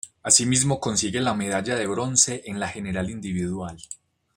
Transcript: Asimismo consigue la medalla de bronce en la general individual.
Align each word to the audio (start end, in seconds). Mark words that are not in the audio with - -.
Asimismo 0.23 0.79
consigue 0.79 1.21
la 1.21 1.35
medalla 1.35 1.75
de 1.75 1.85
bronce 1.85 2.41
en 2.45 2.59
la 2.59 2.67
general 2.69 3.11
individual. 3.11 3.77